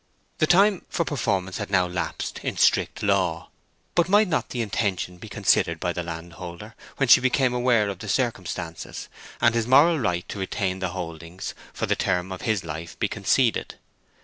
[0.39, 3.49] The time for performance had now lapsed in strict law;
[3.93, 7.99] but might not the intention be considered by the landholder when she became aware of
[7.99, 9.09] the circumstances,
[9.39, 13.07] and his moral right to retain the holdings for the term of his life be
[13.07, 13.75] conceded?